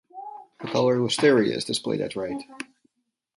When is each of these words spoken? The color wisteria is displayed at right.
The 0.61 0.67
color 0.67 0.99
wisteria 0.99 1.55
is 1.55 1.63
displayed 1.63 2.01
at 2.01 2.15
right. 2.15 2.43